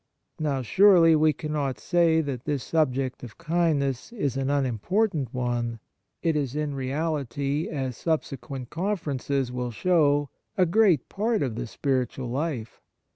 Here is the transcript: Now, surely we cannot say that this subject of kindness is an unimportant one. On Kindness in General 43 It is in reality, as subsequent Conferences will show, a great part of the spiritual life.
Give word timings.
Now, 0.39 0.63
surely 0.63 1.15
we 1.15 1.31
cannot 1.31 1.79
say 1.79 2.21
that 2.21 2.45
this 2.45 2.63
subject 2.63 3.21
of 3.21 3.37
kindness 3.37 4.11
is 4.11 4.35
an 4.35 4.49
unimportant 4.49 5.31
one. 5.31 5.57
On 5.57 5.61
Kindness 5.61 5.75
in 5.75 5.91
General 5.91 6.25
43 6.25 6.29
It 6.29 6.35
is 6.41 6.55
in 6.55 6.75
reality, 6.75 7.67
as 7.69 7.97
subsequent 7.97 8.69
Conferences 8.71 9.51
will 9.51 9.69
show, 9.69 10.29
a 10.57 10.65
great 10.65 11.07
part 11.07 11.43
of 11.43 11.53
the 11.53 11.67
spiritual 11.67 12.29
life. 12.31 12.81